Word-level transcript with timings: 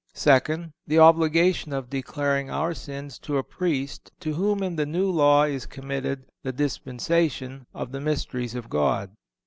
Second, 0.15 0.71
the 0.87 0.97
obligation 0.97 1.71
of 1.73 1.91
declaring 1.91 2.49
our 2.49 2.73
sins 2.73 3.19
to 3.19 3.37
a 3.37 3.43
Priest 3.43 4.11
to 4.21 4.33
whom 4.33 4.63
in 4.63 4.75
the 4.75 4.87
New 4.87 5.11
Law 5.11 5.43
is 5.43 5.67
committed 5.67 6.25
"the 6.41 6.51
dispensation 6.51 7.67
of 7.71 7.91
the 7.91 8.01
mysteries 8.01 8.55
of 8.55 8.67
God." 8.67 9.11